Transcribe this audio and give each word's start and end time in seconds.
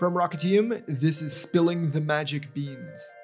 From 0.00 0.14
Rocketium, 0.14 0.82
this 0.88 1.20
is 1.20 1.36
Spilling 1.36 1.90
the 1.90 2.00
Magic 2.00 2.54
Beans. 2.54 3.14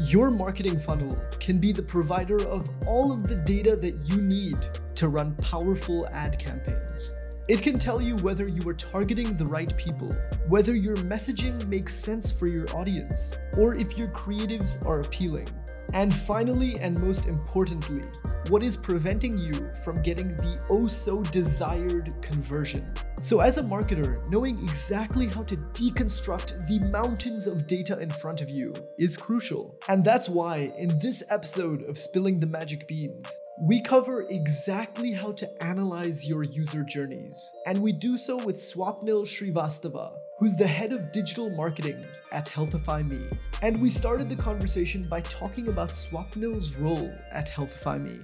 Your 0.00 0.30
marketing 0.30 0.78
funnel 0.78 1.22
can 1.38 1.58
be 1.58 1.70
the 1.70 1.82
provider 1.82 2.42
of 2.48 2.66
all 2.86 3.12
of 3.12 3.28
the 3.28 3.34
data 3.34 3.76
that 3.76 4.08
you 4.08 4.22
need 4.22 4.56
to 4.94 5.08
run 5.08 5.34
powerful 5.34 6.08
ad 6.10 6.38
campaigns. 6.38 7.12
It 7.46 7.60
can 7.60 7.78
tell 7.78 8.00
you 8.00 8.16
whether 8.16 8.48
you 8.48 8.66
are 8.66 8.72
targeting 8.72 9.36
the 9.36 9.44
right 9.44 9.70
people, 9.76 10.10
whether 10.48 10.74
your 10.74 10.96
messaging 10.96 11.62
makes 11.66 11.94
sense 11.94 12.32
for 12.32 12.46
your 12.46 12.64
audience, 12.74 13.36
or 13.58 13.76
if 13.76 13.98
your 13.98 14.08
creatives 14.08 14.82
are 14.86 15.00
appealing. 15.00 15.48
And 15.92 16.14
finally, 16.14 16.78
and 16.80 16.98
most 17.02 17.26
importantly, 17.26 18.00
what 18.48 18.62
is 18.62 18.76
preventing 18.76 19.36
you 19.36 19.70
from 19.84 20.02
getting 20.02 20.28
the 20.28 20.64
oh 20.70 20.86
so 20.86 21.22
desired 21.24 22.14
conversion. 22.22 22.90
So, 23.20 23.40
as 23.40 23.58
a 23.58 23.62
marketer, 23.62 24.24
knowing 24.30 24.58
exactly 24.60 25.26
how 25.26 25.42
to 25.42 25.56
deconstruct 25.56 26.66
the 26.66 26.78
mountains 26.90 27.46
of 27.46 27.66
data 27.66 27.98
in 27.98 28.10
front 28.10 28.40
of 28.40 28.48
you 28.48 28.72
is 28.96 29.16
crucial. 29.16 29.78
And 29.88 30.04
that's 30.04 30.28
why, 30.28 30.72
in 30.78 30.98
this 31.00 31.24
episode 31.28 31.82
of 31.82 31.98
Spilling 31.98 32.38
the 32.38 32.46
Magic 32.46 32.86
Beans, 32.86 33.40
we 33.60 33.82
cover 33.82 34.22
exactly 34.30 35.12
how 35.12 35.32
to 35.32 35.62
analyze 35.62 36.28
your 36.28 36.44
user 36.44 36.84
journeys. 36.84 37.52
And 37.66 37.78
we 37.78 37.92
do 37.92 38.16
so 38.16 38.36
with 38.36 38.56
Swapnil 38.56 39.26
Srivastava, 39.26 40.12
who's 40.38 40.56
the 40.56 40.66
head 40.66 40.92
of 40.92 41.10
digital 41.10 41.50
marketing 41.50 42.04
at 42.30 42.46
Healthify 42.46 43.10
Me. 43.10 43.28
And 43.62 43.82
we 43.82 43.90
started 43.90 44.30
the 44.30 44.36
conversation 44.36 45.02
by 45.10 45.22
talking 45.22 45.68
about 45.68 45.90
Swapnil's 45.90 46.76
role 46.76 47.12
at 47.32 47.50
Healthify 47.50 48.00
Me. 48.00 48.20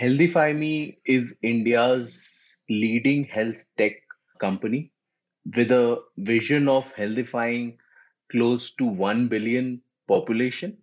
Healthify 0.00 0.56
Me 0.56 0.96
is 1.04 1.36
India's 1.42 2.54
leading 2.70 3.24
health 3.24 3.66
tech 3.76 3.96
company 4.40 4.92
with 5.54 5.70
a 5.70 6.00
vision 6.16 6.68
of 6.68 6.84
healthifying 6.94 7.76
close 8.30 8.74
to 8.76 8.86
1 8.86 9.28
billion 9.28 9.82
population 10.08 10.78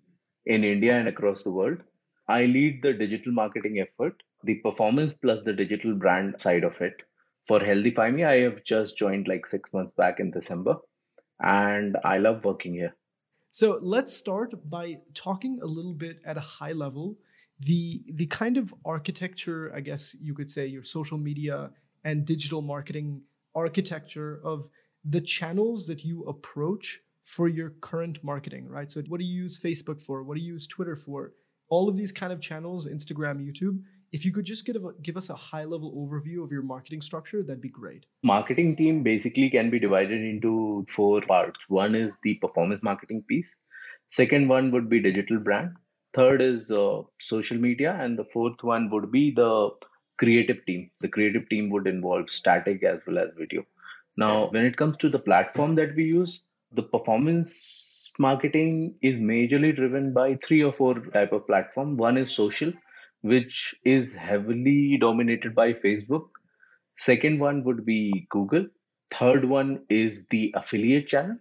in 0.45 0.64
India 0.64 1.00
and 1.00 1.08
across 1.08 1.41
the 1.41 1.50
world. 1.50 1.80
I 2.30 2.45
lead 2.45 2.83
the 2.83 2.94
digital 2.94 3.33
marketing 3.33 3.80
effort, 3.80 4.22
the 4.44 4.56
performance 4.56 5.16
plus 5.19 5.44
the 5.44 5.53
digital 5.53 5.95
brand 5.95 6.36
side 6.39 6.63
of 6.63 6.80
it. 6.80 7.02
For 7.47 7.59
Healthify 7.59 8.13
Me, 8.13 8.23
I 8.23 8.41
have 8.41 8.63
just 8.66 9.00
joined 9.00 9.28
like 9.28 9.47
six 9.47 9.73
months 9.73 9.95
back 9.97 10.19
in 10.19 10.30
December, 10.30 10.75
and 11.41 11.97
I 12.03 12.19
love 12.19 12.45
working 12.45 12.75
here. 12.75 12.95
So 13.50 13.80
let's 13.81 14.16
start 14.16 14.69
by 14.69 15.00
talking 15.16 15.58
a 15.63 15.66
little 15.66 15.95
bit 15.95 16.19
at 16.23 16.38
a 16.38 16.52
high 16.58 16.73
level 16.73 17.17
the 17.59 18.03
the 18.08 18.27
kind 18.27 18.58
of 18.58 18.73
architecture, 18.86 19.72
I 19.75 19.81
guess 19.81 20.16
you 20.22 20.33
could 20.33 20.52
say, 20.52 20.67
your 20.67 20.83
social 20.83 21.17
media 21.17 21.72
and 22.03 22.25
digital 22.25 22.61
marketing 22.61 23.23
architecture 23.55 24.39
of 24.44 24.69
the 25.03 25.22
channels 25.22 25.88
that 25.88 26.03
you 26.03 26.23
approach 26.23 27.00
for 27.23 27.47
your 27.47 27.72
current 27.81 28.23
marketing, 28.23 28.67
right? 28.67 28.89
So 28.89 29.02
what 29.08 29.19
do 29.19 29.25
you 29.25 29.44
use 29.44 29.59
Facebook 29.59 30.02
for? 30.02 30.23
What 30.23 30.35
do 30.38 30.41
you 30.41 30.53
use 30.53 30.67
Twitter 30.67 30.95
for? 30.95 31.33
All 31.69 31.89
of 31.89 31.97
these 31.97 32.11
kind 32.11 32.31
of 32.31 32.39
channels, 32.39 32.88
Instagram, 32.88 33.45
YouTube. 33.45 33.81
If 34.13 34.23
you 34.23 34.31
could 34.31 34.45
just 34.45 34.66
give, 34.66 34.78
a, 34.78 34.94
give 35.02 35.17
us 35.17 35.30
a 35.30 35.35
high 35.35 35.66
level 35.66 35.94
overview 35.94 36.41
of 36.41 36.52
your 36.52 36.61
marketing 36.61 37.02
structure, 37.02 37.44
that'd 37.44 37.61
be 37.61 37.67
great. 37.67 38.05
Marketing 38.23 38.78
team 38.78 39.03
basically 39.03 39.50
can 39.50 39.69
be 39.69 39.80
divided 39.80 40.22
into 40.22 40.85
four 40.95 41.19
parts. 41.22 41.59
One 41.67 41.94
is 41.94 42.13
the 42.23 42.35
performance 42.35 42.81
marketing 42.81 43.25
piece. 43.28 43.53
Second 44.11 44.47
one 44.47 44.72
would 44.72 44.89
be 44.89 45.02
digital 45.02 45.39
brand 45.39 45.72
third 46.13 46.41
is 46.41 46.72
uh, 46.72 47.02
social 47.19 47.58
media 47.58 47.97
and 48.00 48.17
the 48.17 48.25
fourth 48.25 48.63
one 48.63 48.89
would 48.89 49.11
be 49.11 49.31
the 49.31 49.69
creative 50.17 50.66
team. 50.66 50.89
The 51.00 51.08
creative 51.08 51.47
team 51.50 51.69
would 51.69 51.88
involve 51.88 52.30
static 52.30 52.83
as 52.83 53.00
well 53.05 53.19
as 53.19 53.30
video. 53.38 53.66
Now 54.16 54.50
when 54.50 54.66
it 54.66 54.78
comes 54.78 54.97
to 54.97 55.09
the 55.09 55.19
platform 55.19 55.75
that 55.75 55.95
we 55.95 56.05
use 56.05 56.44
the 56.73 56.83
performance 56.83 58.11
marketing 58.19 58.95
is 59.02 59.16
majorly 59.16 59.75
driven 59.75 60.11
by 60.11 60.38
three 60.45 60.63
or 60.63 60.73
four 60.73 60.95
type 61.13 61.31
of 61.31 61.45
platform. 61.45 61.97
One 61.97 62.18
is 62.18 62.34
social 62.34 62.74
which 63.22 63.75
is 63.84 64.13
heavily 64.13 64.97
dominated 64.97 65.56
by 65.56 65.74
facebook. 65.74 66.28
Second 66.97 67.39
one 67.39 67.63
would 67.63 67.85
be 67.85 68.28
google. 68.29 68.66
Third 69.12 69.45
one 69.45 69.81
is 69.89 70.25
the 70.31 70.53
affiliate 70.56 71.07
channel 71.07 71.38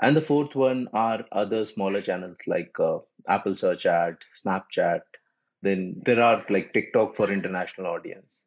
and 0.00 0.16
the 0.16 0.20
fourth 0.20 0.54
one 0.54 0.88
are 0.92 1.24
other 1.32 1.64
smaller 1.64 2.00
channels 2.00 2.38
like 2.46 2.72
uh, 2.80 2.98
apple 3.28 3.56
search 3.56 3.86
ad 3.86 4.16
snapchat. 4.42 5.00
Then 5.62 6.00
there 6.06 6.22
are 6.22 6.44
like 6.48 6.72
tiktok 6.72 7.16
for 7.16 7.30
international 7.30 7.86
audience 7.86 8.44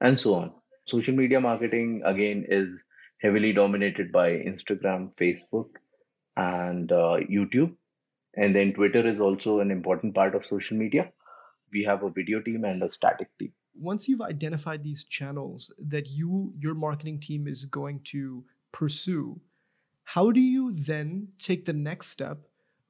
and 0.00 0.18
so 0.18 0.34
on. 0.34 0.52
Social 0.86 1.14
media 1.14 1.40
marketing 1.40 2.02
again 2.04 2.44
is 2.48 2.68
heavily 3.20 3.52
dominated 3.52 4.12
by 4.12 4.30
instagram 4.30 5.12
facebook 5.20 5.68
and 6.36 6.92
uh, 6.92 7.16
youtube. 7.30 7.74
And 8.34 8.54
then 8.54 8.72
twitter 8.72 9.06
is 9.06 9.20
also 9.20 9.60
an 9.60 9.70
important 9.70 10.14
part 10.14 10.34
of 10.34 10.44
social 10.44 10.76
media. 10.76 11.10
We 11.72 11.84
have 11.84 12.02
a 12.02 12.10
video 12.10 12.40
team 12.40 12.64
and 12.64 12.82
a 12.82 12.90
static 12.90 13.28
team. 13.38 13.52
Once 13.78 14.08
you've 14.08 14.22
identified 14.22 14.82
these 14.82 15.04
channels 15.04 15.72
that 15.78 16.08
you 16.08 16.52
your 16.58 16.74
marketing 16.74 17.20
team 17.20 17.46
is 17.46 17.64
going 17.64 18.00
to 18.04 18.44
pursue 18.72 19.40
how 20.06 20.30
do 20.30 20.40
you 20.40 20.72
then 20.72 21.26
take 21.36 21.64
the 21.64 21.72
next 21.72 22.10
step 22.10 22.38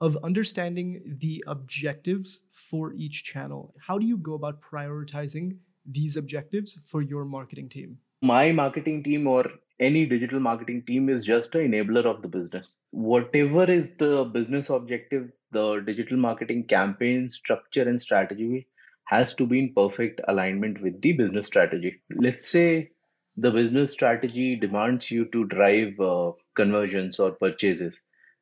of 0.03 0.19
understanding 0.22 1.16
the 1.19 1.43
objectives 1.47 2.43
for 2.53 2.93
each 2.93 3.25
channel? 3.25 3.75
How 3.81 3.97
do 3.97 4.06
you 4.06 4.19
go 4.19 4.34
about 4.34 4.60
prioritizing 4.60 5.56
these 5.87 6.19
objectives 6.19 6.78
for 6.84 7.00
your 7.00 7.25
marketing 7.25 7.71
team? 7.71 7.97
My 8.21 8.53
marketing 8.53 9.03
team 9.03 9.27
or 9.27 9.47
any 9.81 10.04
digital 10.04 10.41
marketing 10.41 10.84
team 10.87 11.09
is 11.09 11.25
just 11.25 11.54
an 11.54 11.72
enabler 11.72 12.04
of 12.04 12.21
the 12.21 12.28
business. 12.28 12.77
Whatever 12.91 13.65
is 13.65 13.88
the 13.98 14.25
business 14.25 14.69
objective, 14.69 15.31
the 15.53 15.81
digital 15.87 16.19
marketing 16.19 16.65
campaign 16.65 17.31
structure 17.31 17.88
and 17.88 18.00
strategy 18.00 18.66
has 19.06 19.33
to 19.37 19.47
be 19.47 19.59
in 19.60 19.72
perfect 19.75 20.21
alignment 20.28 20.83
with 20.83 21.00
the 21.00 21.15
business 21.15 21.47
strategy. 21.47 22.03
Let's 22.15 22.47
say 22.47 22.91
the 23.36 23.50
business 23.50 23.92
strategy 23.92 24.56
demands 24.56 25.10
you 25.10 25.26
to 25.26 25.44
drive 25.47 25.98
uh, 26.00 26.32
conversions 26.54 27.19
or 27.19 27.32
purchases 27.32 28.00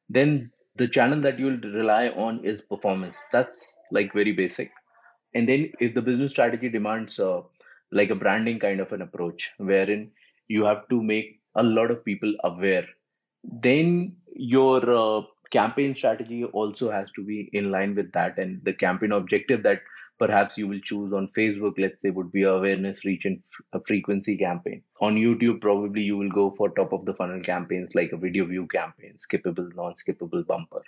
then 0.09 0.51
the 0.77 0.89
channel 0.89 1.21
that 1.21 1.39
you'll 1.39 1.59
rely 1.73 2.09
on 2.09 2.45
is 2.45 2.61
performance. 2.61 3.17
That's 3.33 3.77
like 3.93 4.13
very 4.13 4.33
basic. 4.33 4.73
And 5.35 5.49
then 5.49 5.73
if 5.81 5.95
the 5.95 6.03
business 6.03 6.33
strategy 6.33 6.69
demands 6.69 7.19
uh, 7.21 7.43
like 7.93 8.11
a 8.11 8.15
branding 8.15 8.59
kind 8.59 8.81
of 8.81 8.93
an 8.93 9.03
approach 9.03 9.51
wherein 9.59 10.11
you 10.49 10.65
have 10.65 10.89
to 10.89 11.03
make 11.03 11.41
a 11.55 11.63
lot 11.63 11.91
of 11.91 12.05
people 12.05 12.35
aware 12.43 12.87
then 13.45 14.17
your 14.35 14.79
uh, 14.91 15.23
campaign 15.53 15.95
strategy 15.95 16.45
also 16.45 16.91
has 16.91 17.11
to 17.15 17.23
be 17.23 17.51
in 17.53 17.71
line 17.71 17.95
with 17.95 18.11
that. 18.13 18.39
And 18.39 18.65
the 18.65 18.73
campaign 18.73 19.13
objective 19.13 19.63
that 19.63 19.83
perhaps 20.19 20.57
you 20.57 20.69
will 20.69 20.81
choose 20.81 21.13
on 21.13 21.29
facebook 21.37 21.75
let's 21.79 22.01
say 22.01 22.11
would 22.11 22.31
be 22.33 22.43
awareness 22.43 23.05
reach 23.05 23.25
and 23.25 23.43
frequency 23.87 24.37
campaign. 24.37 24.83
On 25.01 25.15
youtube 25.15 25.61
probably 25.61 26.03
you 26.03 26.17
will 26.17 26.31
go 26.31 26.55
for 26.57 26.71
top 26.71 26.93
of 26.93 27.05
the 27.05 27.15
funnel 27.15 27.41
campaigns 27.41 27.95
like 27.95 28.13
a 28.13 28.17
video 28.17 28.45
view 28.45 28.67
campaign 28.67 29.17
skippable 29.19 29.75
non-skippable 29.75 30.47
bumper. 30.47 30.83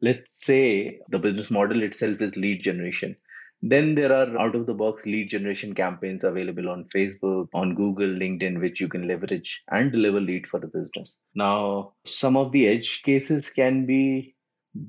Let's 0.00 0.44
say 0.44 1.00
the 1.08 1.18
business 1.18 1.50
model 1.50 1.82
itself 1.82 2.20
is 2.20 2.36
lead 2.36 2.62
generation. 2.62 3.16
Then 3.62 3.94
there 3.94 4.12
are 4.12 4.38
out 4.38 4.54
of 4.54 4.66
the 4.66 4.74
box 4.74 5.06
lead 5.06 5.30
generation 5.30 5.74
campaigns 5.74 6.24
available 6.24 6.68
on 6.68 6.84
facebook 6.94 7.48
on 7.54 7.74
google 7.74 8.06
linkedin 8.06 8.60
which 8.60 8.80
you 8.80 8.88
can 8.88 9.08
leverage 9.08 9.62
and 9.70 9.90
deliver 9.90 10.20
lead 10.20 10.46
for 10.46 10.60
the 10.60 10.66
business. 10.66 11.16
Now 11.34 11.94
some 12.04 12.36
of 12.36 12.52
the 12.52 12.68
edge 12.68 13.02
cases 13.02 13.50
can 13.50 13.86
be 13.86 14.35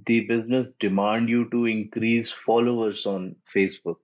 the 0.05 0.21
business 0.21 0.71
demand 0.79 1.29
you 1.29 1.49
to 1.49 1.65
increase 1.65 2.31
followers 2.45 3.05
on 3.05 3.35
facebook. 3.55 3.97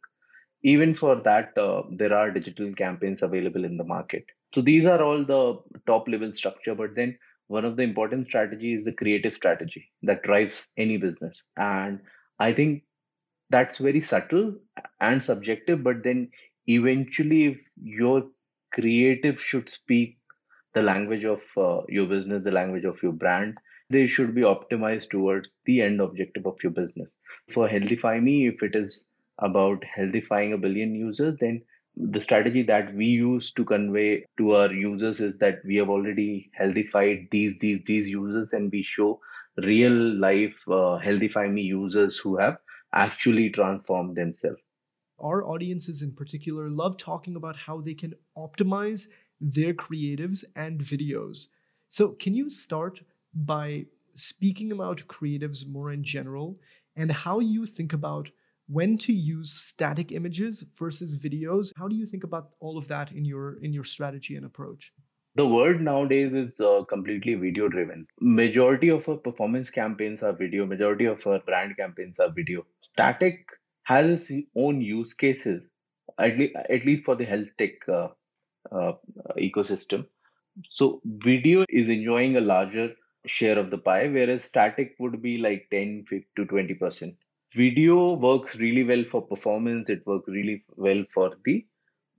Even 0.63 0.95
for 0.95 1.15
that 1.15 1.57
uh, 1.57 1.83
there 1.91 2.13
are 2.13 2.31
digital 2.31 2.73
campaigns 2.73 3.21
available 3.21 3.65
in 3.65 3.77
the 3.77 3.83
market. 3.83 4.25
So 4.53 4.61
these 4.61 4.85
are 4.85 5.01
all 5.01 5.25
the 5.25 5.59
top 5.87 6.07
level 6.07 6.33
structure 6.33 6.75
but 6.75 6.95
then 6.95 7.17
one 7.47 7.65
of 7.65 7.75
the 7.75 7.83
important 7.83 8.27
strategies 8.27 8.79
is 8.79 8.85
the 8.85 8.93
creative 8.93 9.33
strategy 9.33 9.91
that 10.03 10.23
drives 10.23 10.67
any 10.77 10.97
business. 10.97 11.43
And 11.57 11.99
i 12.39 12.53
think 12.53 12.83
that's 13.49 13.77
very 13.77 14.01
subtle 14.01 14.53
and 14.99 15.23
subjective 15.23 15.83
but 15.83 16.03
then 16.03 16.29
eventually 16.67 17.45
if 17.47 17.57
your 17.75 18.23
creative 18.73 19.39
should 19.39 19.69
speak 19.69 20.17
the 20.73 20.81
language 20.81 21.23
of 21.23 21.41
uh, 21.57 21.81
your 21.87 22.07
business 22.07 22.43
the 22.43 22.51
language 22.51 22.85
of 22.85 23.01
your 23.03 23.11
brand 23.11 23.57
they 23.93 24.07
should 24.07 24.35
be 24.35 24.41
optimized 24.41 25.09
towards 25.11 25.49
the 25.65 25.81
end 25.81 26.01
objective 26.01 26.45
of 26.45 26.57
your 26.63 26.71
business. 26.71 27.09
For 27.53 27.67
Healthify 27.69 28.21
Me, 28.21 28.47
if 28.47 28.63
it 28.63 28.75
is 28.75 29.05
about 29.39 29.83
healthifying 29.97 30.53
a 30.53 30.57
billion 30.57 30.95
users, 30.95 31.37
then 31.39 31.61
the 31.95 32.21
strategy 32.21 32.63
that 32.63 32.93
we 32.93 33.05
use 33.05 33.51
to 33.53 33.63
convey 33.63 34.25
to 34.37 34.53
our 34.53 34.73
users 34.73 35.21
is 35.21 35.37
that 35.37 35.59
we 35.65 35.75
have 35.75 35.89
already 35.89 36.49
healthified 36.53 37.27
these 37.31 37.53
these 37.61 37.81
these 37.85 38.09
users 38.09 38.53
and 38.53 38.71
we 38.71 38.83
show 38.83 39.19
real 39.57 39.93
life 40.25 40.55
uh, 40.67 40.97
healthify 41.07 41.51
me 41.51 41.61
users 41.61 42.17
who 42.17 42.37
have 42.37 42.57
actually 42.93 43.49
transformed 43.51 44.15
themselves 44.15 44.61
our 45.19 45.45
audiences 45.45 46.01
in 46.01 46.11
particular 46.11 46.69
love 46.69 46.97
talking 46.97 47.35
about 47.35 47.55
how 47.67 47.79
they 47.81 47.93
can 47.93 48.13
optimize 48.37 49.07
their 49.39 49.73
creatives 49.73 50.43
and 50.55 50.79
videos 50.79 51.49
So, 51.95 52.05
can 52.21 52.33
you 52.33 52.49
start 52.49 53.01
by 53.33 53.85
speaking 54.13 54.71
about 54.71 55.07
creatives 55.07 55.67
more 55.67 55.91
in 55.91 56.03
general 56.03 56.59
and 56.95 57.11
how 57.11 57.39
you 57.39 57.65
think 57.65 57.93
about 57.93 58.29
when 58.67 58.95
to 58.97 59.11
use 59.11 59.51
static 59.51 60.11
images 60.11 60.63
versus 60.75 61.17
videos? 61.17 61.71
How 61.77 61.87
do 61.87 61.95
you 61.95 62.05
think 62.05 62.23
about 62.23 62.49
all 62.59 62.77
of 62.77 62.87
that 62.87 63.11
in 63.11 63.25
your 63.25 63.57
in 63.61 63.73
your 63.73 63.83
strategy 63.83 64.35
and 64.35 64.45
approach? 64.45 64.93
the 65.35 65.47
world 65.47 65.81
nowadays 65.81 66.31
is 66.33 66.59
uh, 66.59 66.83
completely 66.87 67.33
video 67.33 67.67
driven 67.67 68.05
majority 68.19 68.89
of 68.89 69.07
our 69.09 69.15
performance 69.15 69.69
campaigns 69.69 70.21
are 70.21 70.33
video 70.33 70.65
majority 70.65 71.05
of 71.05 71.25
our 71.25 71.39
brand 71.39 71.75
campaigns 71.77 72.19
are 72.19 72.31
video 72.31 72.65
static 72.81 73.45
has 73.83 74.09
its 74.09 74.47
own 74.55 74.81
use 74.81 75.13
cases 75.13 75.61
at, 76.19 76.37
le- 76.37 76.65
at 76.69 76.85
least 76.85 77.03
for 77.03 77.15
the 77.15 77.25
health 77.25 77.47
tech 77.57 77.71
uh, 77.89 78.09
uh, 78.71 78.93
ecosystem 79.37 80.05
so 80.69 81.01
video 81.03 81.65
is 81.69 81.89
enjoying 81.89 82.37
a 82.37 82.41
larger 82.41 82.93
share 83.25 83.57
of 83.57 83.69
the 83.71 83.77
pie 83.77 84.07
whereas 84.07 84.43
static 84.43 84.95
would 84.99 85.21
be 85.21 85.37
like 85.37 85.67
10 85.71 86.05
to 86.35 86.45
20 86.45 86.73
percent 86.75 87.15
video 87.55 88.13
works 88.13 88.55
really 88.55 88.83
well 88.83 89.03
for 89.11 89.21
performance 89.21 89.89
it 89.89 90.05
works 90.05 90.27
really 90.27 90.63
well 90.75 91.03
for 91.13 91.31
the 91.45 91.65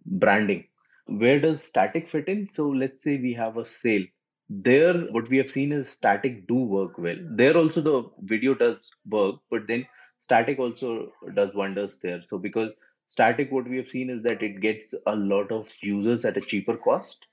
branding 0.07 0.65
where 1.07 1.39
does 1.41 1.63
static 1.63 2.09
fit 2.09 2.29
in? 2.29 2.49
So 2.53 2.69
let's 2.69 3.05
say 3.05 3.19
we 3.19 3.33
have 3.35 3.57
a 3.57 3.65
sale. 3.65 4.05
There, 4.49 4.95
what 5.11 5.29
we 5.29 5.37
have 5.39 5.51
seen 5.51 5.73
is 5.73 5.89
static 5.89 6.47
do 6.47 6.55
work 6.55 6.99
well. 6.99 7.17
There 7.21 7.57
also 7.57 7.81
the 7.81 8.11
video 8.21 8.55
does 8.55 8.77
work, 9.09 9.37
but 9.51 9.67
then 9.67 9.87
static 10.21 10.59
also 10.59 11.13
does 11.35 11.55
wonders 11.55 11.99
there. 12.03 12.23
So 12.29 12.39
because 12.39 12.71
static, 13.09 13.51
what 13.51 13.69
we 13.69 13.77
have 13.79 13.89
seen 13.89 14.11
is 14.11 14.23
that 14.23 14.43
it 14.43 14.61
gets 14.61 14.95
a 15.07 15.17
lot 15.17 15.51
of 15.51 15.69
users 15.83 16.25
at 16.25 16.37
a 16.37 16.43
cheaper 16.43 16.77
cost, 16.77 17.27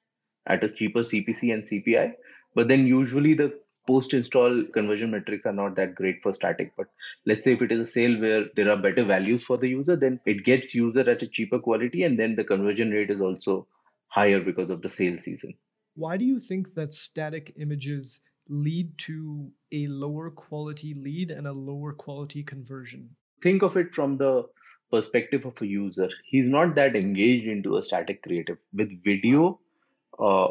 at 0.47 0.63
a 0.63 0.69
cheaper 0.71 0.99
CPC 0.99 1.53
and 1.53 1.63
CPI. 1.63 2.13
But 2.55 2.67
then 2.67 2.85
usually 2.85 3.33
the 3.33 3.59
post 3.87 4.13
install 4.13 4.63
conversion 4.73 5.11
metrics 5.11 5.45
are 5.45 5.53
not 5.53 5.75
that 5.75 5.95
great 5.95 6.21
for 6.21 6.33
static. 6.33 6.73
But 6.77 6.87
let's 7.25 7.43
say 7.43 7.53
if 7.53 7.61
it 7.61 7.71
is 7.71 7.79
a 7.79 7.87
sale 7.87 8.19
where 8.19 8.45
there 8.55 8.69
are 8.69 8.77
better 8.77 9.03
values 9.03 9.43
for 9.43 9.57
the 9.57 9.67
user 9.67 9.95
then 9.95 10.19
it 10.25 10.45
gets 10.45 10.75
user 10.75 11.01
at 11.01 11.23
a 11.23 11.27
cheaper 11.27 11.59
quality 11.59 12.03
and 12.03 12.19
then 12.19 12.35
the 12.35 12.43
conversion 12.43 12.91
rate 12.91 13.09
is 13.09 13.21
also 13.21 13.67
higher 14.07 14.39
because 14.39 14.69
of 14.69 14.81
the 14.81 14.89
sale 14.89 15.17
season. 15.23 15.53
Why 15.95 16.17
do 16.17 16.25
you 16.25 16.39
think 16.39 16.73
that 16.75 16.93
static 16.93 17.53
images 17.57 18.21
lead 18.47 18.97
to 18.97 19.51
a 19.71 19.87
lower 19.87 20.29
quality 20.29 20.93
lead 20.93 21.31
and 21.31 21.47
a 21.47 21.53
lower 21.53 21.93
quality 21.93 22.43
conversion? 22.43 23.15
Think 23.41 23.63
of 23.63 23.77
it 23.77 23.93
from 23.95 24.17
the 24.17 24.45
perspective 24.91 25.45
of 25.45 25.61
a 25.61 25.65
user. 25.65 26.09
He's 26.25 26.47
not 26.47 26.75
that 26.75 26.95
engaged 26.95 27.47
into 27.47 27.77
a 27.77 27.83
static 27.83 28.21
creative. 28.23 28.57
With 28.73 29.03
video 29.03 29.59
uh, 30.19 30.49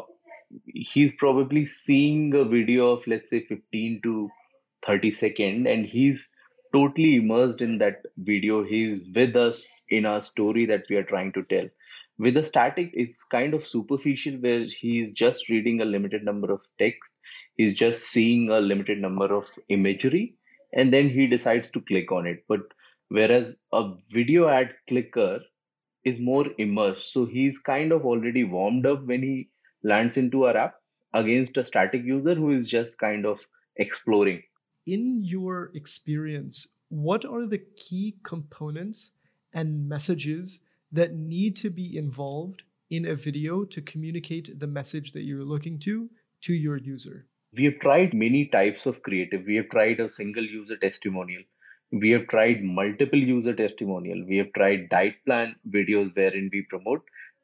he's 0.65 1.11
probably 1.17 1.65
seeing 1.85 2.33
a 2.35 2.43
video 2.43 2.91
of 2.91 3.05
let's 3.07 3.29
say 3.29 3.45
15 3.45 4.01
to 4.03 4.29
30 4.85 5.11
second 5.11 5.67
and 5.67 5.85
he's 5.85 6.19
totally 6.73 7.17
immersed 7.17 7.61
in 7.61 7.77
that 7.79 8.01
video. 8.17 8.63
He's 8.63 9.01
with 9.13 9.35
us 9.35 9.83
in 9.89 10.05
our 10.05 10.23
story 10.23 10.65
that 10.67 10.83
we 10.89 10.95
are 10.95 11.03
trying 11.03 11.33
to 11.33 11.43
tell. 11.43 11.65
With 12.17 12.37
a 12.37 12.45
static 12.45 12.91
it's 12.93 13.23
kind 13.23 13.53
of 13.53 13.67
superficial 13.67 14.33
where 14.35 14.65
he's 14.65 15.11
just 15.11 15.49
reading 15.49 15.81
a 15.81 15.85
limited 15.85 16.23
number 16.23 16.51
of 16.51 16.61
text 16.79 17.13
he's 17.55 17.73
just 17.73 18.03
seeing 18.03 18.49
a 18.49 18.59
limited 18.59 18.99
number 18.99 19.33
of 19.33 19.45
imagery 19.69 20.35
and 20.73 20.93
then 20.93 21.09
he 21.09 21.27
decides 21.27 21.69
to 21.71 21.81
click 21.81 22.11
on 22.11 22.25
it. 22.25 22.43
But 22.47 22.61
whereas 23.09 23.55
a 23.73 23.93
video 24.11 24.47
ad 24.47 24.73
clicker 24.87 25.39
is 26.03 26.19
more 26.19 26.45
immersed 26.57 27.13
so 27.13 27.25
he's 27.25 27.57
kind 27.59 27.91
of 27.91 28.05
already 28.05 28.43
warmed 28.43 28.85
up 28.85 29.05
when 29.05 29.21
he 29.21 29.49
lands 29.83 30.17
into 30.17 30.45
our 30.45 30.55
app 30.55 30.75
against 31.13 31.57
a 31.57 31.65
static 31.65 32.03
user 32.03 32.35
who 32.35 32.51
is 32.51 32.67
just 32.67 32.97
kind 32.97 33.25
of 33.25 33.39
exploring. 33.77 34.43
In 34.85 35.21
your 35.23 35.71
experience, 35.73 36.67
what 36.89 37.25
are 37.25 37.45
the 37.45 37.61
key 37.75 38.17
components 38.23 39.11
and 39.53 39.87
messages 39.87 40.59
that 40.91 41.13
need 41.13 41.55
to 41.57 41.69
be 41.69 41.97
involved 41.97 42.63
in 42.89 43.05
a 43.05 43.15
video 43.15 43.63
to 43.63 43.81
communicate 43.81 44.59
the 44.59 44.67
message 44.67 45.11
that 45.13 45.23
you're 45.23 45.45
looking 45.45 45.79
to 45.79 46.09
to 46.41 46.53
your 46.53 46.77
user? 46.77 47.27
We 47.55 47.65
have 47.65 47.79
tried 47.79 48.13
many 48.13 48.45
types 48.47 48.85
of 48.85 49.01
creative. 49.03 49.43
We 49.45 49.55
have 49.55 49.69
tried 49.69 49.99
a 49.99 50.11
single 50.11 50.43
user 50.43 50.77
testimonial. 50.77 51.43
We 51.91 52.11
have 52.11 52.27
tried 52.27 52.63
multiple 52.63 53.19
user 53.19 53.53
testimonial. 53.53 54.25
We 54.27 54.37
have 54.37 54.53
tried 54.53 54.89
diet 54.89 55.15
plan 55.25 55.55
videos 55.69 56.15
wherein 56.15 56.49
we 56.51 56.65
promote 56.69 57.03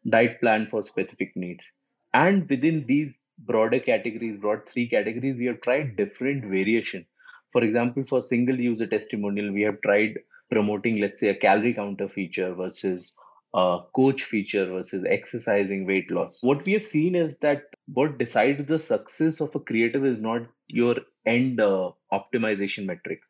diet 0.10 0.40
plan 0.40 0.68
for 0.72 0.83
specific 0.83 1.36
needs 1.36 1.66
and 2.13 2.50
within 2.50 2.86
these 2.88 3.15
broader 3.39 3.80
categories 3.80 4.39
broad 4.39 4.68
three 4.68 4.88
categories 4.88 5.38
we 5.38 5.45
have 5.45 5.62
tried 5.62 5.95
different 5.95 6.44
variation. 6.45 7.06
For 7.54 7.63
example 7.63 8.04
for 8.06 8.24
single 8.24 8.59
user 8.59 8.88
testimonial 8.88 9.54
we 9.54 9.62
have 9.62 9.81
tried 9.81 10.19
promoting 10.51 11.00
let's 11.00 11.19
say 11.19 11.30
a 11.30 11.36
calorie 11.36 11.74
counter 11.74 12.07
feature 12.07 12.54
versus 12.54 13.12
a 13.54 13.80
coach 13.95 14.24
feature 14.24 14.65
versus 14.65 15.06
exercising 15.07 15.86
weight 15.86 16.12
loss. 16.12 16.44
What 16.44 16.65
we 16.65 16.74
have 16.74 16.88
seen 16.88 17.15
is 17.15 17.33
that 17.42 17.63
what 17.94 18.18
decides 18.18 18.65
the 18.65 18.80
success 18.80 19.39
of 19.39 19.56
a 19.56 19.59
creative 19.59 20.06
is 20.06 20.19
not 20.19 20.42
your 20.68 20.95
end 21.25 21.59
uh, 21.59 21.92
optimization 22.12 22.86
metric. 22.86 23.21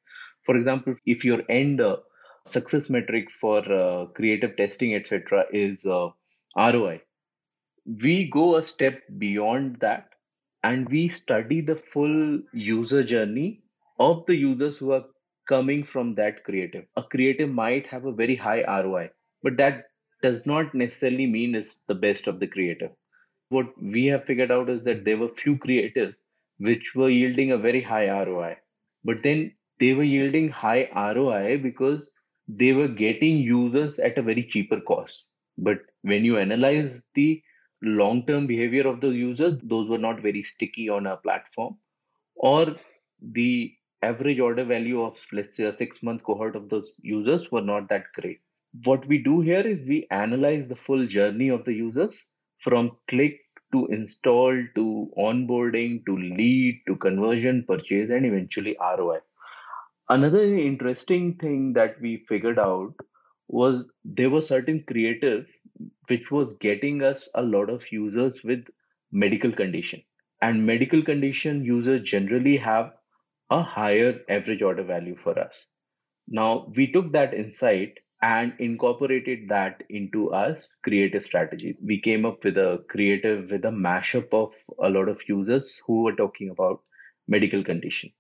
For 0.46 0.56
example 0.56 0.96
if 1.06 1.26
your 1.26 1.42
end 1.50 1.82
uh, 1.82 1.98
success 2.46 2.90
metric 2.90 3.30
for 3.30 3.60
uh, 3.72 4.06
creative 4.08 4.56
testing 4.56 4.96
etc 4.96 5.46
is 5.52 5.86
uh, 5.86 6.10
roi 6.56 7.02
we 7.88 8.30
go 8.30 8.56
a 8.56 8.64
step 8.64 9.02
beyond 9.18 9.78
that 9.78 10.10
and 10.64 10.90
we 10.90 11.08
study 11.08 11.62
the 11.62 11.76
full 11.76 12.42
user 12.54 13.04
journey 13.04 13.62
of 14.00 14.26
the 14.26 14.36
users 14.36 14.78
who 14.78 14.92
are 14.92 15.06
coming 15.48 15.84
from 15.84 16.14
that 16.16 16.44
creative. 16.44 16.86
A 16.98 17.04
creative 17.04 17.50
might 17.50 17.88
have 17.88 18.06
a 18.06 18.12
very 18.12 18.36
high 18.36 18.64
ROI, 18.64 19.10
but 19.42 19.58
that 19.58 19.86
does 20.22 20.46
not 20.46 20.74
necessarily 20.76 21.26
mean 21.28 21.56
it's 21.56 21.80
the 21.88 21.96
best 21.96 22.28
of 22.28 22.40
the 22.40 22.48
creative. 22.48 22.92
What 23.50 23.68
we 23.82 24.08
have 24.08 24.26
figured 24.26 24.52
out 24.52 24.70
is 24.70 24.84
that 24.84 25.06
there 25.06 25.18
were 25.18 25.30
few 25.30 25.56
creatives 25.56 26.16
which 26.58 26.94
were 26.96 27.10
yielding 27.10 27.52
a 27.52 27.58
very 27.58 27.82
high 27.82 28.10
ROI, 28.10 28.58
but 29.06 29.24
then 29.24 29.54
they 29.80 29.94
were 29.94 30.04
yielding 30.04 30.50
high 30.50 30.90
ROI 30.94 31.60
because 31.60 32.12
they 32.50 32.74
were 32.74 32.88
getting 32.90 33.38
users 33.38 34.00
at 34.00 34.18
a 34.18 34.22
very 34.24 34.44
cheaper 34.44 34.82
cost. 34.82 35.28
But 35.58 35.80
when 36.02 36.26
you 36.26 36.38
analyze 36.38 37.02
the 37.14 37.42
long 37.82 38.26
term 38.26 38.48
behavior 38.48 38.88
of 38.88 39.02
the 39.02 39.10
user, 39.10 39.58
those 39.64 39.90
were 39.90 39.98
not 39.98 40.22
very 40.22 40.44
sticky 40.44 40.90
on 40.90 41.08
our 41.08 41.18
platform, 41.18 41.78
or 42.36 42.76
the 43.22 43.74
average 44.04 44.40
order 44.40 44.64
value 44.64 45.02
of, 45.02 45.18
let's 45.32 45.58
say, 45.58 45.66
a 45.66 45.74
six 45.74 46.04
month 46.04 46.24
cohort 46.24 46.56
of 46.56 46.70
those 46.70 46.94
users 47.02 47.52
were 47.52 47.62
not 47.62 47.90
that 47.90 48.04
great. 48.16 48.40
What 48.84 49.06
we 49.08 49.18
do 49.18 49.42
here 49.42 49.66
is 49.66 49.88
we 49.88 50.08
analyze 50.12 50.68
the 50.68 50.76
full 50.76 51.08
journey 51.08 51.50
of 51.50 51.66
the 51.66 51.74
users 51.74 52.28
from 52.60 52.92
click 53.08 53.40
to 53.72 53.88
install 53.88 54.52
to 54.76 55.12
onboarding 55.18 56.06
to 56.06 56.18
lead 56.18 56.82
to 56.88 56.96
conversion, 56.96 57.66
purchase, 57.68 58.10
and 58.10 58.26
eventually 58.26 58.78
ROI. 58.80 59.20
Another 60.10 60.44
interesting 60.44 61.36
thing 61.36 61.74
that 61.74 62.00
we 62.02 62.26
figured 62.30 62.60
out 62.60 62.94
was 63.50 63.86
there 64.06 64.30
were 64.30 64.42
certain 64.42 64.84
creative 64.88 65.46
which 66.08 66.32
was 66.32 66.54
getting 66.60 67.04
us 67.04 67.30
a 67.36 67.42
lot 67.42 67.70
of 67.70 67.92
users 67.92 68.44
with 68.44 68.66
medical 69.12 69.52
condition. 69.52 70.02
And 70.42 70.66
medical 70.66 71.04
condition 71.04 71.64
users 71.64 72.04
generally 72.04 72.58
have 72.58 72.94
a 73.50 73.62
higher 73.62 74.20
average 74.30 74.62
order 74.62 74.84
value 74.84 75.16
for 75.24 75.38
us. 75.40 75.66
Now 76.28 76.72
we 76.76 76.92
took 76.92 77.12
that 77.14 77.34
insight 77.34 77.94
and 78.22 78.54
incorporated 78.60 79.48
that 79.50 79.84
into 79.90 80.32
our 80.32 80.58
creative 80.84 81.24
strategies. 81.24 81.80
We 81.86 82.02
came 82.02 82.26
up 82.26 82.44
with 82.44 82.58
a 82.58 82.84
creative 82.90 83.52
with 83.52 83.64
a 83.64 83.70
mashup 83.70 84.28
of 84.34 84.52
a 84.84 84.90
lot 84.90 85.08
of 85.08 85.22
users 85.28 85.82
who 85.86 86.04
were 86.04 86.16
talking 86.16 86.50
about 86.50 86.82
medical 87.28 87.64
condition. 87.64 88.12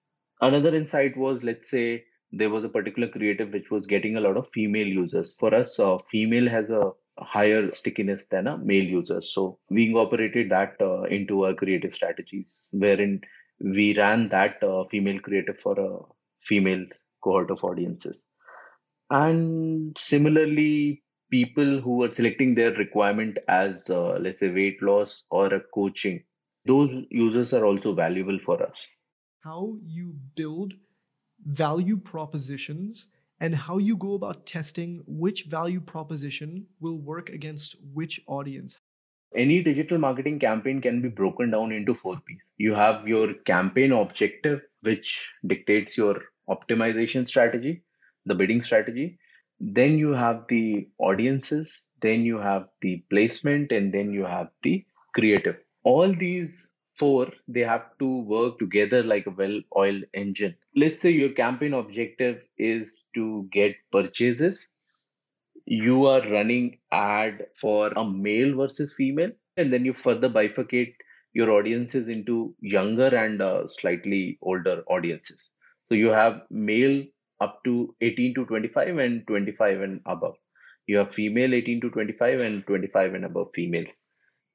Another 0.42 0.76
insight 0.76 1.18
was 1.18 1.42
let's 1.44 1.70
say 1.70 2.04
there 2.32 2.50
was 2.50 2.64
a 2.64 2.70
particular 2.70 3.08
creative 3.08 3.52
which 3.52 3.72
was 3.72 3.88
getting 3.88 4.18
a 4.18 4.22
lot 4.22 4.38
of 4.38 4.48
female 4.54 4.88
users. 4.88 5.36
For 5.40 5.54
us 5.54 5.80
uh, 5.80 5.98
female 6.12 6.48
has 6.50 6.72
a 6.72 6.92
higher 7.20 7.72
stickiness 7.72 8.24
than 8.30 8.48
a 8.48 8.58
male 8.58 8.84
user. 8.84 9.22
So 9.22 9.60
we 9.70 9.88
incorporated 9.88 10.50
that 10.52 10.76
uh, 10.82 11.04
into 11.04 11.46
our 11.46 11.54
creative 11.54 11.94
strategies, 11.94 12.60
wherein 12.72 13.22
we 13.60 13.98
ran 13.98 14.30
that 14.30 14.62
uh, 14.64 14.84
female 14.92 15.20
creative 15.20 15.60
for 15.60 15.80
a 15.80 16.00
female 16.42 16.86
cohort 17.24 17.52
of 17.52 17.64
audiences. 17.64 18.22
And 19.10 19.96
similarly, 19.98 21.04
people 21.32 21.82
who 21.82 22.04
are 22.04 22.12
selecting 22.12 22.56
their 22.56 22.72
requirement 22.74 23.38
as, 23.48 23.90
uh, 23.90 24.18
let's 24.20 24.40
say, 24.40 24.52
weight 24.52 24.82
loss 24.82 25.24
or 25.30 25.48
a 25.54 25.62
coaching, 25.74 26.24
those 26.66 26.90
users 27.10 27.54
are 27.54 27.66
also 27.66 27.94
valuable 27.94 28.40
for 28.46 28.62
us. 28.62 28.86
How 29.44 29.78
you 29.86 30.16
build 30.36 30.74
value 31.46 31.98
propositions 31.98 33.08
and 33.39 33.56
how 33.56 33.77
you 33.77 33.96
go 33.96 34.13
about 34.13 34.46
testing 34.46 35.03
which 35.06 35.44
value 35.44 35.79
proposition 35.79 36.65
will 36.79 36.98
work 36.98 37.29
against 37.29 37.75
which 37.94 38.22
audience. 38.27 38.79
Any 39.36 39.62
digital 39.62 39.98
marketing 39.98 40.39
campaign 40.39 40.82
can 40.82 41.01
be 41.01 41.10
broken 41.10 41.51
down 41.51 41.72
into 41.72 41.94
four 41.94 42.20
P's. 42.25 42.39
You 42.58 42.74
have 42.74 43.08
your 43.08 43.34
campaign 43.46 43.91
objective, 43.91 44.62
which 44.82 45.20
dictates 45.46 45.98
your 45.98 46.22
optimization 46.50 47.27
strategy, 47.27 47.84
the 48.25 48.36
bidding 48.36 48.62
strategy. 48.62 49.20
Then 49.60 49.98
you 49.98 50.13
have 50.13 50.46
the 50.48 50.88
audiences, 50.98 51.86
then 52.01 52.22
you 52.22 52.38
have 52.38 52.67
the 52.82 53.03
placement, 53.10 53.72
and 53.72 53.94
then 53.94 54.13
you 54.13 54.24
have 54.24 54.50
the 54.63 54.86
creative. 55.13 55.58
All 55.84 56.13
these 56.13 56.72
four, 56.98 57.27
they 57.48 57.62
have 57.62 57.98
to 58.00 58.20
work 58.22 58.60
together 58.60 59.04
like 59.04 59.27
a 59.27 59.32
well 59.32 59.60
oiled 59.77 60.04
engine. 60.13 60.56
Let's 60.75 61.00
say 61.01 61.12
your 61.12 61.30
campaign 61.32 61.74
objective 61.74 62.44
is 62.58 62.94
to 63.16 63.48
get 63.51 63.75
purchases. 63.92 64.70
You 65.66 66.06
are 66.08 66.22
running 66.30 66.80
ad 66.92 67.48
for 67.62 67.89
a 67.89 68.04
male 68.04 68.56
versus 68.56 68.94
female 68.94 69.32
and 69.58 69.72
then 69.72 69.86
you 69.86 69.94
further 69.94 70.30
bifurcate 70.30 70.96
your 71.34 71.51
audiences 71.51 72.08
into 72.08 72.56
younger 72.62 73.08
and 73.16 73.42
uh, 73.42 73.68
slightly 73.68 74.38
older 74.42 74.84
audiences. 74.88 75.50
So 75.89 75.96
you 75.96 76.10
have 76.10 76.42
male 76.50 77.04
up 77.39 77.63
to 77.66 77.96
18 78.01 78.34
to 78.36 78.46
25 78.46 78.98
and 78.98 79.27
25 79.27 79.82
and 79.82 80.01
above. 80.06 80.36
You 80.88 80.98
have 80.98 81.13
female 81.13 81.54
18 81.54 81.82
to 81.82 81.89
25 81.92 82.39
and 82.39 82.66
25 82.66 83.13
and 83.13 83.25
above 83.25 83.50
female 83.54 83.86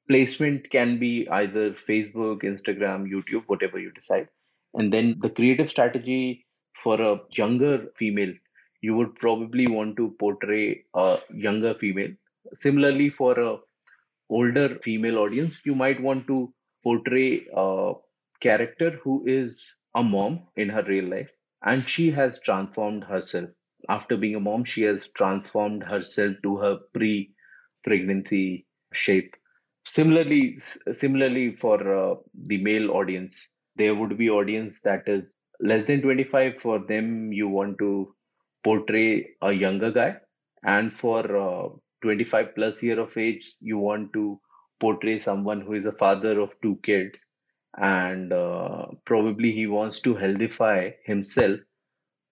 placement 0.07 0.69
can 0.71 0.97
be 0.99 1.27
either 1.31 1.71
facebook 1.89 2.43
instagram 2.43 3.09
youtube 3.13 3.43
whatever 3.47 3.79
you 3.79 3.91
decide 3.91 4.27
and 4.75 4.91
then 4.91 5.15
the 5.21 5.29
creative 5.29 5.69
strategy 5.69 6.45
for 6.83 6.99
a 7.01 7.19
younger 7.37 7.85
female 7.97 8.33
you 8.83 8.95
would 8.97 9.15
probably 9.15 9.65
want 9.67 9.95
to 9.97 10.13
portray 10.19 10.83
a 10.93 11.17
younger 11.33 11.73
female. 11.75 12.11
Similarly, 12.59 13.09
for 13.09 13.39
a 13.39 13.57
older 14.29 14.77
female 14.83 15.19
audience, 15.19 15.55
you 15.63 15.73
might 15.73 16.01
want 16.01 16.27
to 16.27 16.53
portray 16.83 17.45
a 17.55 17.93
character 18.41 18.91
who 19.01 19.23
is 19.25 19.75
a 19.95 20.03
mom 20.03 20.41
in 20.57 20.67
her 20.67 20.83
real 20.83 21.05
life 21.05 21.29
and 21.63 21.87
she 21.87 22.11
has 22.11 22.41
transformed 22.41 23.05
herself. 23.05 23.49
After 23.87 24.17
being 24.17 24.35
a 24.35 24.41
mom, 24.41 24.65
she 24.65 24.81
has 24.81 25.07
transformed 25.15 25.83
herself 25.83 26.35
to 26.43 26.57
her 26.57 26.79
pre 26.93 27.33
pregnancy 27.85 28.67
shape. 28.91 29.33
Similarly, 29.85 30.59
similarly 30.59 31.55
for 31.55 31.77
uh, 31.95 32.15
the 32.47 32.57
male 32.61 32.91
audience, 32.91 33.49
there 33.75 33.95
would 33.95 34.17
be 34.17 34.29
audience 34.29 34.79
that 34.81 35.07
is 35.07 35.23
less 35.59 35.85
than 35.87 36.01
25 36.01 36.59
for 36.61 36.79
them 36.79 37.31
you 37.31 37.47
want 37.47 37.77
to 37.79 38.13
portray 38.63 39.29
a 39.41 39.51
younger 39.53 39.91
guy. 39.91 40.17
And 40.63 40.93
for 40.97 41.19
uh, 41.37 41.69
25 42.01 42.55
plus 42.55 42.83
year 42.83 42.99
of 42.99 43.17
age 43.17 43.55
you 43.59 43.77
want 43.77 44.13
to 44.13 44.39
portray 44.79 45.19
someone 45.19 45.61
who 45.61 45.73
is 45.73 45.85
a 45.85 45.91
father 45.93 46.39
of 46.39 46.51
two 46.61 46.79
kids. 46.83 47.25
And 47.77 48.31
uh, 48.33 48.87
probably 49.05 49.51
he 49.51 49.67
wants 49.67 50.01
to 50.01 50.13
healthify 50.13 50.93
himself 51.05 51.59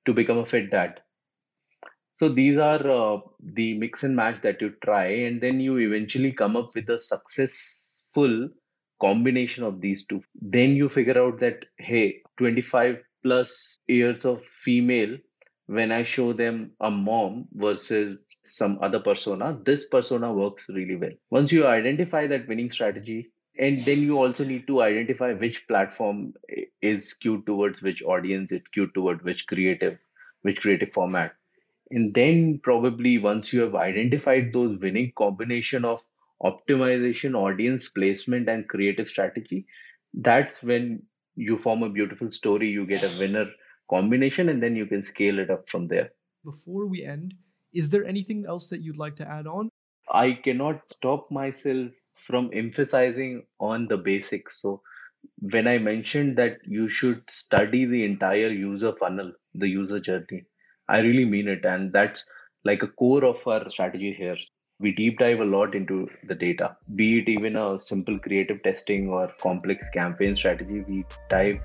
to 0.05 0.13
become 0.13 0.37
a 0.37 0.45
fit 0.45 0.69
dad 0.71 1.01
so 2.21 2.29
these 2.29 2.57
are 2.57 2.87
uh, 2.95 3.19
the 3.53 3.77
mix 3.79 4.03
and 4.03 4.15
match 4.15 4.41
that 4.43 4.61
you 4.61 4.73
try 4.85 5.05
and 5.05 5.41
then 5.41 5.59
you 5.59 5.77
eventually 5.77 6.31
come 6.31 6.55
up 6.55 6.69
with 6.75 6.89
a 6.89 6.99
successful 6.99 8.47
combination 9.01 9.63
of 9.63 9.81
these 9.81 10.05
two 10.07 10.21
then 10.39 10.75
you 10.75 10.87
figure 10.87 11.19
out 11.21 11.39
that 11.39 11.65
hey 11.77 12.21
25 12.37 12.99
plus 13.23 13.79
years 13.87 14.25
of 14.25 14.45
female 14.63 15.17
when 15.67 15.91
I 15.91 16.03
show 16.03 16.33
them 16.33 16.71
a 16.81 16.91
mom 16.91 17.47
versus 17.53 18.17
some 18.43 18.77
other 18.81 18.99
persona, 18.99 19.57
this 19.63 19.85
persona 19.85 20.33
works 20.33 20.65
really 20.67 20.97
well. 20.97 21.11
Once 21.29 21.51
you 21.53 21.65
identify 21.65 22.27
that 22.27 22.47
winning 22.47 22.69
strategy, 22.69 23.31
and 23.57 23.79
then 23.81 24.01
you 24.01 24.17
also 24.17 24.43
need 24.43 24.67
to 24.67 24.81
identify 24.81 25.33
which 25.33 25.65
platform 25.69 26.33
is 26.81 27.09
skewed 27.09 27.45
towards 27.45 27.81
which 27.81 28.03
audience, 28.03 28.51
it's 28.51 28.65
skewed 28.65 28.93
towards 28.93 29.23
which 29.23 29.47
creative, 29.47 29.97
which 30.41 30.59
creative 30.59 30.91
format. 30.91 31.33
And 31.91 32.13
then 32.13 32.59
probably 32.63 33.17
once 33.17 33.51
you 33.51 33.61
have 33.61 33.75
identified 33.75 34.51
those 34.53 34.79
winning 34.79 35.11
combination 35.17 35.83
of 35.83 36.01
optimization, 36.41 37.35
audience 37.35 37.89
placement, 37.89 38.49
and 38.49 38.67
creative 38.67 39.07
strategy, 39.07 39.65
that's 40.13 40.63
when 40.63 41.03
you 41.35 41.57
form 41.59 41.83
a 41.83 41.89
beautiful 41.89 42.31
story. 42.31 42.69
You 42.69 42.85
get 42.85 43.03
a 43.03 43.19
winner 43.19 43.45
combination 43.89 44.49
and 44.49 44.63
then 44.63 44.75
you 44.75 44.85
can 44.85 45.05
scale 45.05 45.37
it 45.37 45.49
up 45.49 45.69
from 45.69 45.87
there. 45.87 46.11
Before 46.45 46.87
we 46.87 47.03
end, 47.03 47.33
is 47.73 47.89
there 47.89 48.05
anything 48.05 48.45
else 48.47 48.69
that 48.69 48.81
you'd 48.81 48.97
like 48.97 49.17
to 49.17 49.27
add 49.27 49.47
on? 49.47 49.69
I 50.11 50.33
cannot 50.33 50.81
stop 50.89 51.29
myself 51.29 51.91
from 52.15 52.49
emphasizing 52.53 53.43
on 53.59 53.87
the 53.87 53.97
basics. 53.97 54.61
So, 54.61 54.81
when 55.39 55.67
I 55.67 55.77
mentioned 55.77 56.37
that 56.37 56.57
you 56.65 56.89
should 56.89 57.21
study 57.29 57.85
the 57.85 58.03
entire 58.03 58.49
user 58.49 58.93
funnel, 58.99 59.33
the 59.53 59.67
user 59.67 59.99
journey, 59.99 60.45
I 60.89 60.99
really 60.99 61.25
mean 61.25 61.47
it. 61.47 61.65
And 61.65 61.91
that's 61.93 62.25
like 62.65 62.83
a 62.83 62.87
core 62.87 63.23
of 63.25 63.37
our 63.47 63.67
strategy 63.69 64.13
here. 64.17 64.37
We 64.79 64.91
deep 64.93 65.19
dive 65.19 65.39
a 65.39 65.45
lot 65.45 65.75
into 65.75 66.07
the 66.27 66.33
data, 66.33 66.75
be 66.95 67.19
it 67.19 67.29
even 67.29 67.55
a 67.55 67.79
simple 67.79 68.17
creative 68.17 68.63
testing 68.63 69.09
or 69.09 69.31
complex 69.39 69.87
campaign 69.93 70.35
strategy. 70.35 70.83
We 70.87 71.05
dive 71.29 71.59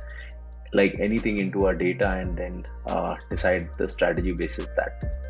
like 0.74 1.00
anything 1.00 1.38
into 1.38 1.64
our 1.64 1.74
data 1.74 2.10
and 2.10 2.36
then 2.36 2.64
uh, 2.86 3.14
decide 3.30 3.70
the 3.78 3.88
strategy 3.88 4.32
basis 4.32 4.66
that. 4.76 5.26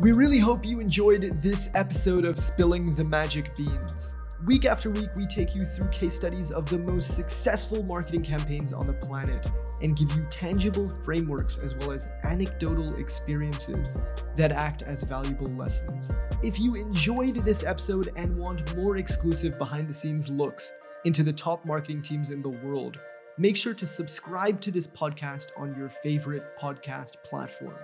We 0.00 0.10
really 0.12 0.38
hope 0.38 0.66
you 0.66 0.80
enjoyed 0.80 1.22
this 1.40 1.70
episode 1.74 2.24
of 2.24 2.36
Spilling 2.36 2.94
the 2.94 3.04
Magic 3.04 3.56
Beans. 3.56 4.16
Week 4.44 4.66
after 4.66 4.90
week, 4.90 5.08
we 5.16 5.24
take 5.24 5.54
you 5.54 5.62
through 5.62 5.88
case 5.88 6.14
studies 6.14 6.52
of 6.52 6.68
the 6.68 6.78
most 6.78 7.16
successful 7.16 7.82
marketing 7.82 8.22
campaigns 8.22 8.74
on 8.74 8.86
the 8.86 8.92
planet 8.92 9.50
and 9.80 9.96
give 9.96 10.12
you 10.14 10.26
tangible 10.28 10.90
frameworks 10.90 11.56
as 11.56 11.74
well 11.76 11.90
as 11.90 12.10
anecdotal 12.24 12.94
experiences 12.96 13.98
that 14.36 14.52
act 14.52 14.82
as 14.82 15.04
valuable 15.04 15.50
lessons. 15.56 16.12
If 16.42 16.60
you 16.60 16.74
enjoyed 16.74 17.36
this 17.36 17.64
episode 17.64 18.12
and 18.16 18.38
want 18.38 18.76
more 18.76 18.98
exclusive 18.98 19.56
behind 19.56 19.88
the 19.88 19.94
scenes 19.94 20.30
looks 20.30 20.74
into 21.06 21.22
the 21.22 21.32
top 21.32 21.64
marketing 21.64 22.02
teams 22.02 22.30
in 22.30 22.42
the 22.42 22.50
world, 22.50 22.98
make 23.38 23.56
sure 23.56 23.74
to 23.74 23.86
subscribe 23.86 24.60
to 24.60 24.70
this 24.70 24.86
podcast 24.86 25.52
on 25.56 25.74
your 25.78 25.88
favorite 25.88 26.58
podcast 26.60 27.14
platform. 27.24 27.78